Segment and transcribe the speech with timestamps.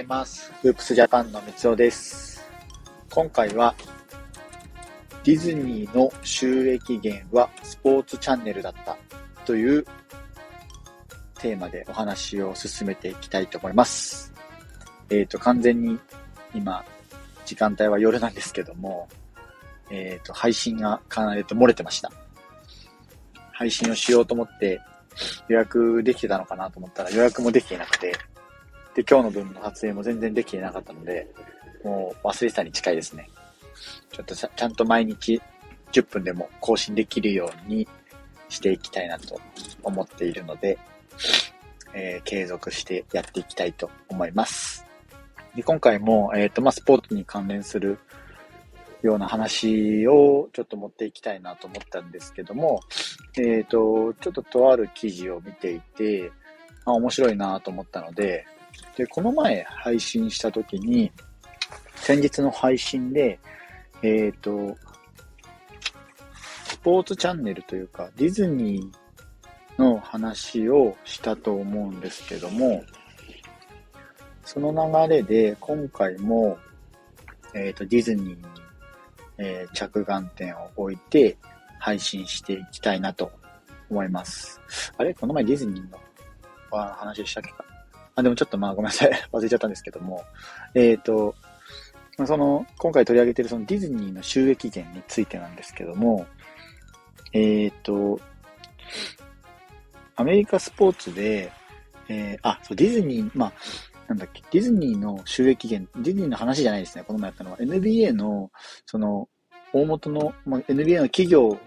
[0.00, 0.50] ざいます。
[0.62, 2.42] フープスジャパンの三尾です。
[3.10, 3.74] 今回は、
[5.24, 8.96] ディズニーの収益源はスポーツチャンネルだった
[9.44, 9.84] という
[11.38, 14.32] テーマでお話を進めていきたいと思います。
[15.10, 15.98] えっ、と、完全に
[16.54, 16.82] 今、
[17.44, 19.06] 時間帯は夜なんですけども、
[19.90, 22.10] えっ、と、配信がかなりと漏れてました。
[23.52, 24.80] 配信をしようと思って
[25.48, 28.16] 予約できてたのかなと思ったら予約もできていなくて、
[28.94, 31.28] で、今日の分の撮影も全然できてなかったので、
[31.84, 33.28] もう忘れてたに近いですね。
[34.12, 35.40] ちょっとちゃんと毎日
[35.92, 37.88] 10分でも更新できるように
[38.48, 39.40] していきたいなと
[39.82, 40.78] 思っているので、
[41.94, 44.86] えー継続してやっていきたいと思います。
[45.54, 47.98] で今回も、えっ、と、まあ、スポーツに関連する
[49.02, 52.80] ような話をちょっと持っていきたいなと思ったんですけども、
[53.36, 56.30] えっ、と、ちょっととある記事を見ていて、
[56.84, 58.46] あ面白いなと思ったので、
[59.00, 61.10] で、この前配信した時に、
[61.94, 63.40] 先日の配信で、
[64.02, 64.76] えっ、と、
[66.66, 72.84] スポーツチャンネルというか、ディズニーの話をしたと思うんですけども、
[74.44, 76.58] その流れで今回も、
[77.54, 78.36] えっ、と、ディズニーに、
[79.38, 81.38] えー着眼点を置いて
[81.78, 83.32] 配信していきたいなと
[83.88, 84.60] 思います。
[84.98, 85.14] あれ？
[85.14, 85.98] この前ディズニーの
[86.72, 87.64] あ話したっけか？
[88.14, 89.10] あ、でもちょっとまあごめんなさい。
[89.32, 90.24] 忘れちゃったんですけども。
[90.74, 91.34] えっ、と、
[92.26, 96.26] その、今回取り上げているそのディズニーの収益源についてなんですけども、
[97.32, 98.20] えっ、と、
[100.16, 101.50] アメリカスポーツで、
[102.10, 103.52] えーあ、そう、ディズニー、まあ、
[104.08, 107.58] なんだっけ、ディズニーの収益源、ディズニーの話じゃないですね、この前やったのは。
[107.58, 108.50] NBA の、
[108.84, 109.28] その、
[109.72, 111.58] 大元の、まあ、NBA の企業、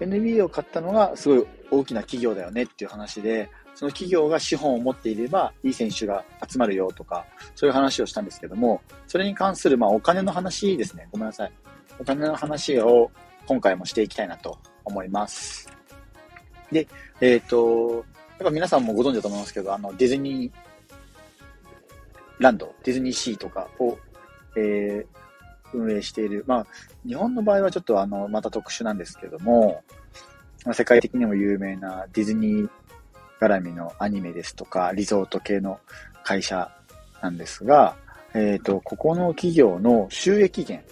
[0.00, 11.08] NBA を買ったのがすごい大きな企業だよねっていう話で、その企業が資本を持っていれば、いい選手が集まるよとか、そういう話をしたんですけども、それに関する、まあ、お金の話ですね。
[11.12, 11.52] ごめんなさい。
[11.98, 13.10] お金の話を
[13.46, 15.68] 今回もしていきたいなと思います。
[16.70, 16.86] で、
[17.20, 18.04] えっ、と、
[18.38, 20.52] やっぱ皆さんもご存知だと思いますけど、あの、ディズニー
[22.38, 23.98] ランド、ディズニーシーとかを、
[24.56, 25.24] えー
[25.74, 26.44] 運営している。
[26.46, 26.66] まあ、
[27.06, 29.82] 日本の場合はちょっとあの、また特殊なんですけども、
[30.72, 32.70] 世界的にも有名なディズニー
[33.40, 35.80] 絡みのアニメですとか、リゾート系の
[36.22, 36.70] 会社
[37.20, 37.96] なんですが、
[38.34, 40.86] えっ、と、ここの企業の収益源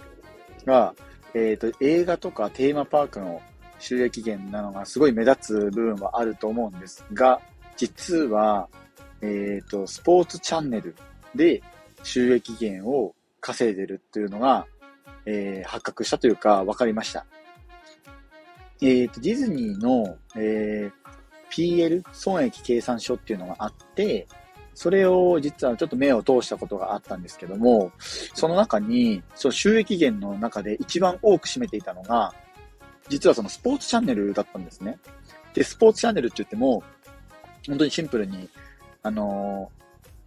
[0.64, 0.94] が、
[1.34, 3.41] えっ、と、映画とかテーマパークの
[3.78, 7.41] 収益源なのがすごい目立つ部分はあると思うんですが、
[7.76, 8.69] 実は、
[9.20, 10.94] えっ、と、スポーツチャンネル
[11.34, 11.62] で
[12.04, 14.66] 収益源を稼いでるっていうのが、
[15.25, 17.26] えー発覚したというか、分かりました。
[18.81, 21.01] えっ、と、ディズニーの、えー
[21.52, 24.26] PL、損益計算書っていうのがあって、
[24.74, 32.34] それを実はちょっと目を通したことがあったんですけども、その中に、そう収益源の中で一番多く占めていたのが、
[33.08, 34.98] 実はそのスポーツチャンネルだったんですね。
[35.52, 36.82] で、スポーツチャンネルって言っても、
[37.66, 38.48] 本当にシンプルに、
[39.02, 39.82] あのー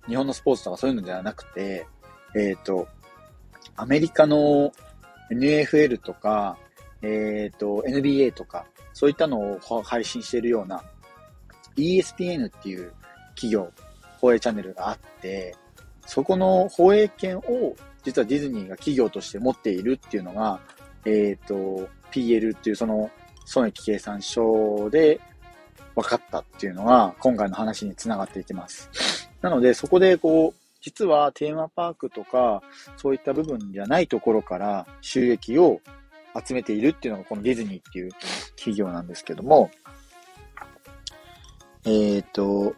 [0.07, 1.87] 日本のスポーツとかそういうのではなくて、
[2.35, 2.87] えっ、と、
[3.75, 4.71] アメリカの
[5.31, 6.57] NFL とか、
[7.01, 10.83] えっ、と、NBA とか、そういったのを配信しているような
[11.83, 12.91] ESPN っていう
[13.35, 13.71] 企業、
[14.19, 15.55] 放映チャンネルがあって、
[16.05, 17.75] そこの放映権を
[18.05, 20.59] 実はディズニーが企業として持っているっていうのが、
[21.05, 23.09] えっ、と、PL っていうその
[23.45, 25.19] 損益計算書で
[25.95, 29.29] 分かったっていうのが今回の話につながっていきます。
[29.41, 32.61] なのでそこでこう、実はテーマパークとか
[32.95, 35.81] そういった部分じゃないところから収益を
[36.47, 38.11] 集めているっていうのがこのディズニーっていう
[38.55, 39.71] 企業なんですけども、
[41.85, 42.75] えっ、と、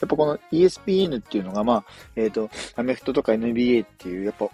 [0.00, 1.84] やっぱこの ESPN っていうのが、まあ、
[2.16, 4.48] えっ、と、アメフトとか NBA っていう、やっぱ、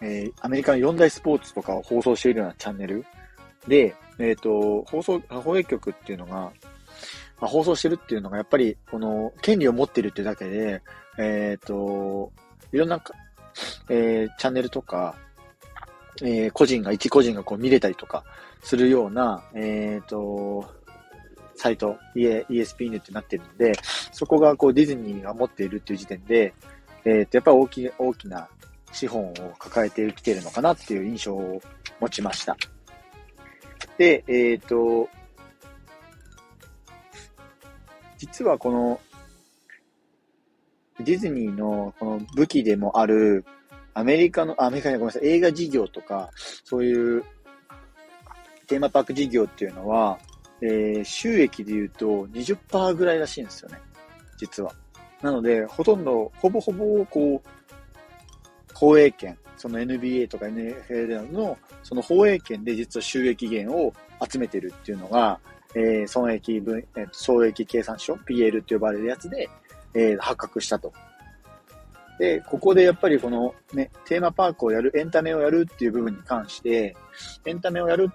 [0.00, 3.04] えーアメリカの四大スポーツとかを放送しているようなチャンネル。
[3.66, 6.52] で、えっ、と、放送、放映局っていうのが、ま
[7.42, 10.82] あ、放送してるっていうのが、やっぱり、この、権利を持ってるっていうだけで、
[11.18, 12.32] えっ、と、
[12.72, 13.14] いろんなか、
[13.88, 15.16] えーチャンネルとか、
[16.22, 18.24] えー個人が、一個人がこう見れたりとか
[18.62, 20.81] するような、えっ、と、
[21.62, 23.72] サイト、ESPN ってなってるので、
[24.10, 26.54] そこがこうディズニーが持っているっていう時点で、
[27.04, 28.48] えっ、と、やっぱり大き、大きな
[28.90, 31.62] 資本を抱えてきてるのかなっていう印象を
[32.00, 32.56] 持ちました。
[33.96, 35.08] で、えっ、と、
[38.18, 39.00] 実はこの、
[40.98, 43.44] ディズニーのこの武器でもある、
[43.94, 46.28] アメリカの、アメリカにごめんなさい、映画事業とか、
[46.64, 47.22] そういう
[48.66, 50.18] テーマパーク事業っていうのは、
[50.62, 53.78] えー収益で言うと20%ぐらいらしいんですよね。
[54.38, 54.72] 実は。
[55.22, 63.94] なので、ほとんど、ほぼほぼ、こう、放映権、その NBA とか NFL の、その放映権で実は収益源を
[64.28, 65.38] 集めてるっていうのが、
[65.74, 69.48] えー、損益分、えー、損益計算書、PL と呼ばれるやつで、
[69.94, 70.92] えー、発覚したと。
[72.18, 76.96] で、ここでやっぱりこのね、テーマパークをやる、エンタメをやるっていう部分に関して、
[77.44, 78.10] エンタメをやる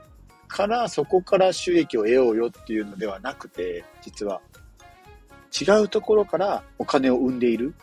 [0.47, 4.41] からそこから収益を得ようよっていうのではなくて、実は
[5.59, 7.73] 違うところからお金を生んでいる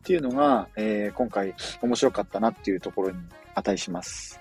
[0.00, 3.18] っていうのが、えー、今回面白かったなっていうところに
[3.54, 4.40] 値します。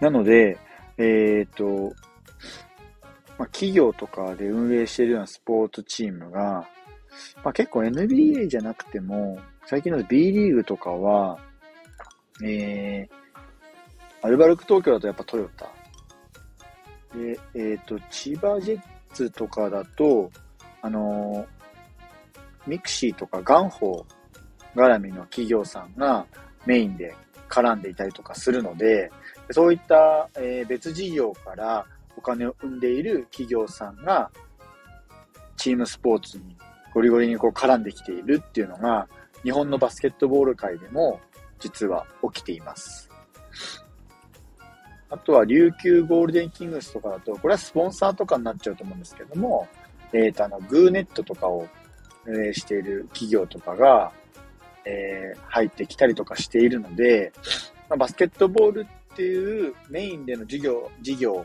[0.00, 0.58] なので、
[0.98, 1.92] えっ、と、
[3.38, 6.68] まあ、企業とかで運営しているようなスポーツチームが、
[7.42, 11.38] まあ、結構 NBA じゃなくても、最近の B リーグとかは、
[12.42, 15.70] えー、アルバルク東京だとやっぱトヨタ。
[17.14, 18.80] で、えっ、ー、と、千葉ジェッ
[19.12, 20.30] ツとかだと、
[20.82, 26.26] あのー、ミクシーとかガンホー絡みの企業さんが
[26.66, 27.14] メインで
[27.48, 29.10] 絡んでいたりとかするので、
[29.50, 31.84] そういった、えー、別事業から
[32.16, 34.30] お金を生んでいる企業さんが、
[35.56, 36.56] チームスポーツに
[36.94, 39.08] ゴリゴリにこう絡んできているっていうのが、
[39.42, 41.20] 日本のバスケットボール界でも
[41.58, 43.09] 実は起きています。
[45.10, 49.68] あとは琉球ゴールデンキングスとかだと、これはスポンサーとかになっちゃうと思うんですけども、
[50.12, 51.66] えっ、ー、と、あの、グーネットとかを
[52.26, 54.12] 運営している企業とかが、
[54.84, 57.32] えー、入ってきたりとかしているので、
[57.88, 61.44] まあ、バスケットボールっていうメインでの事業、事業、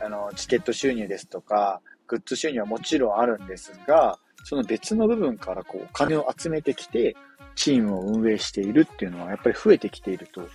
[0.00, 7.16] あの、チケット収入ですとか、グッズ収入はもちろんあるんですが、その別の部分からこうお金を集めてきて、
[7.56, 10.46] チームを運営しているっていうのはやっぱり増えてきていると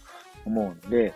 [0.45, 1.13] 思うので、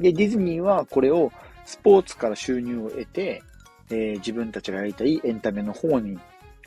[0.00, 1.32] で、ディズニーはこれを
[1.64, 3.42] スポーツから収入を得て、
[3.90, 6.18] えー、自分たちがやりたいエンタメの方に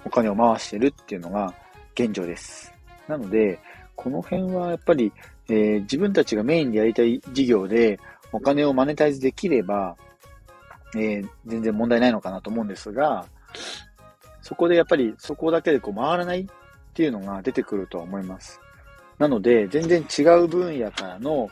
[0.06, 1.54] お金を回してるっていうのが
[1.94, 2.74] 現状です。
[3.08, 3.60] なので、
[3.96, 5.12] この辺はやっぱり、
[5.48, 8.00] えー、自分たちがメインでやりたい事業で
[8.32, 9.96] お金をマネタイズできれば、
[10.96, 13.26] えー、全然問題ないのかなと思うんですが、
[14.42, 16.46] そこでやっぱりそこだけでこう回らないっ
[16.94, 18.60] ていうのが出てくるとは思います。
[19.18, 21.48] なので、全然違う分野からの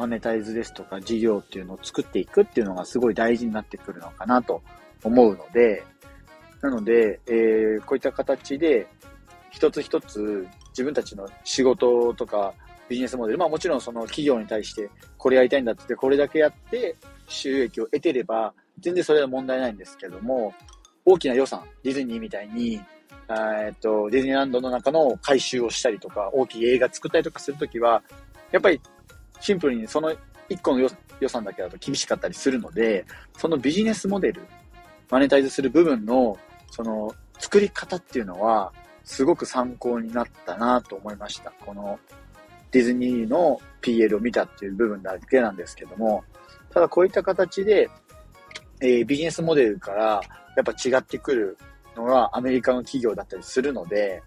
[0.00, 4.62] マネタイズですとか事業っていうのを作っていくっていうのがすごい大事になってくるのかなと
[5.04, 5.84] 思うので、
[6.62, 8.86] なので、えー、こういった形で
[9.50, 12.54] 一つ一つ自分たちの仕事とか
[12.88, 14.88] ビジネスモデル、まあもちろんその企業に対して
[15.18, 16.96] これやりたいんだってこれだけやって
[17.28, 20.54] 収益を得てれば全然それは問題ないんですけども、
[21.04, 22.80] 大きな予算、ディズニーみたいに、
[23.28, 28.02] えっと、ディズニーランドの中の改修をしたりとか、大きい映画作ったりとかするときは、
[28.50, 28.80] やっぱり
[29.40, 30.12] シンプルにその
[30.48, 30.88] 1個の
[31.20, 33.04] 予算だけだと厳しかったりするので、
[33.38, 34.42] そのビジネスモデル、
[35.10, 36.38] マネタイズする部分の、
[36.70, 38.72] その作り方っていうのは、
[39.04, 41.50] すごく参考になったなと思いました。
[41.64, 41.98] この
[42.70, 46.24] ディズニーの PL を見たっていう部分だけなんですけども、
[46.72, 47.90] ただこういった形で、
[48.80, 50.20] えー、ビジネスモデルから
[50.56, 51.58] やっぱ違ってくる
[51.96, 54.22] のがアメリカの企業だったりするので、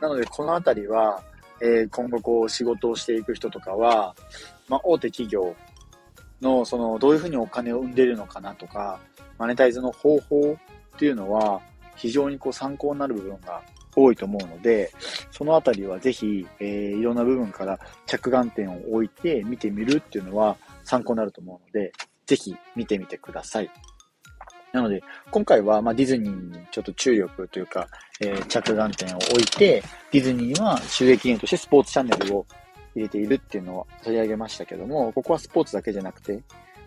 [0.00, 1.22] なのでこのあたりは、
[1.60, 4.14] えー、今後こう仕事をしていく人とかは、
[4.68, 5.54] まあ、大手企業
[6.40, 9.00] のそのどういうふうにお金を生んでるのかなとか、
[9.38, 10.56] マネタイズの方法
[10.96, 11.60] っていうのは
[11.96, 13.62] 非常にこう参考になる部分が
[13.94, 14.92] 多いと思うので、
[15.30, 21.92] そのあたりはぜひ、えー、いろんな部分から着眼点を置いて見てみるっていうのは参考になると思うので、
[22.26, 23.70] ぜひ見てみてください。
[24.72, 27.88] なので、今回は、まディズニーにちょっと注力というか、
[28.20, 29.82] えー、着眼点を置いて、
[30.12, 32.46] ディズニーは収益源としてスポーツチャンネルを
[32.94, 36.42] 入れているっていうのを取り上げましたけども、ここはスポーツだけじゃなくて、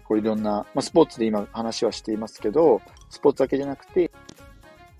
[0.06, 4.12] こういろんな、まあ、スポーツで今話はしていますけど、スポーツだけじゃなくて、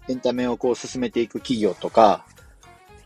[0.08, 2.26] エンタメをこう進めていく企業とか、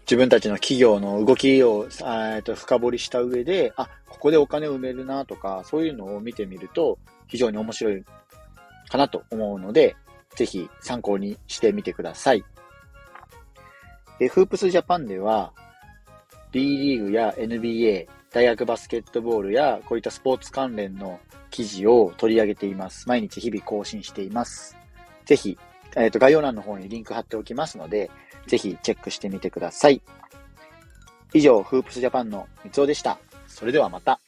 [0.02, 8.04] 自分たちの企業の動きを、えと深掘りした上で、あ、ここでお金を埋めるなとか、そういうのを見てみると、非常に面白い
[8.90, 9.96] かなと思うので、
[10.36, 12.44] ぜひ参考にしてみてください。
[14.20, 15.54] で、フープスジャパンでは、
[16.52, 21.20] B リーグや NBA、大学バスケットボールやこういったスポーツ関連の
[21.52, 23.08] 記事を取り上げています。
[23.08, 24.78] 毎日日々更新しています。
[25.26, 25.58] ぜひ、
[25.96, 28.12] えっ、ー、と、概要欄の方にリンク貼っておきますので、
[28.48, 30.02] ぜひチェックしてみてください。
[31.34, 33.18] 以上、フープスジャパンの三つおでした。
[33.48, 34.20] それではまた。